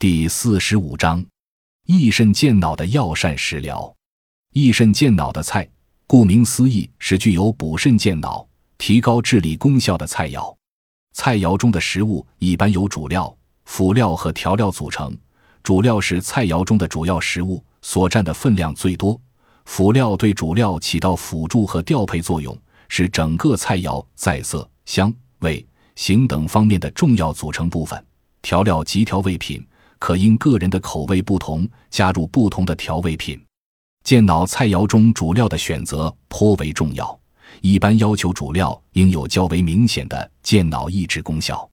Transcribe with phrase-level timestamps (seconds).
[0.00, 1.22] 第四十五章，
[1.84, 3.94] 益肾健脑的药膳食疗。
[4.54, 5.68] 益肾健脑的菜，
[6.06, 10.56] 顾名思义是具有补肾健脑、提高智力功效的菜肴。
[11.12, 13.36] 菜肴中的食物一般由主料、
[13.66, 15.14] 辅料和调料组成。
[15.62, 19.20] 主料是菜肴中的主要食物，所占的分量最多；
[19.66, 22.58] 辅料对主料起到辅助和调配作用，
[22.88, 25.62] 是整个菜肴在色、香味、
[25.94, 28.02] 形等方面的重要组成部分。
[28.40, 29.62] 调料及调味品
[30.00, 33.40] 可因个人的口味不同，加入不同的调味品。
[34.02, 37.20] 健脑菜肴中主料的选择颇为重要，
[37.60, 41.68] 一般要求主料应有较为明显的健脑益智功效。